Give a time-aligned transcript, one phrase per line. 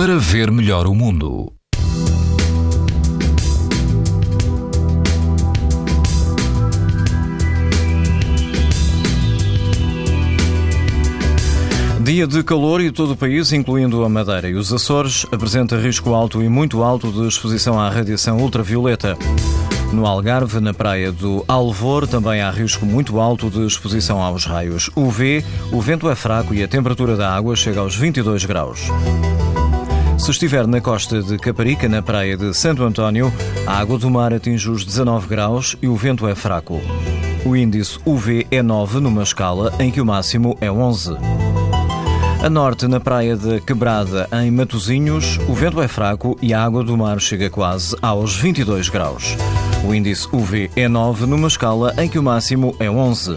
[0.00, 1.52] para ver melhor o mundo.
[12.00, 16.14] Dia de calor e todo o país, incluindo a Madeira e os Açores, apresenta risco
[16.14, 19.18] alto e muito alto de exposição à radiação ultravioleta.
[19.92, 24.88] No Algarve, na praia do Alvor, também há risco muito alto de exposição aos raios
[24.96, 28.88] UV, o vento é fraco e a temperatura da água chega aos 22 graus.
[30.20, 33.32] Se estiver na costa de Caparica, na praia de Santo António,
[33.66, 36.78] a água do mar atinge os 19 graus e o vento é fraco.
[37.42, 41.16] O índice UV é 9 numa escala em que o máximo é 11.
[42.42, 46.84] A norte, na praia de Quebrada, em Matozinhos, o vento é fraco e a água
[46.84, 49.38] do mar chega quase aos 22 graus.
[49.88, 53.36] O índice UV é 9 numa escala em que o máximo é 11.